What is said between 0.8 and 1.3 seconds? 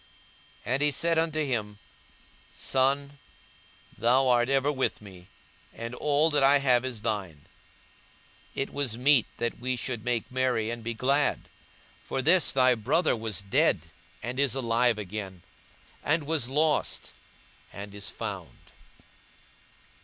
he said